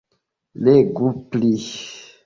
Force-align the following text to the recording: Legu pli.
Legu 0.63 1.07
pli. 1.29 1.53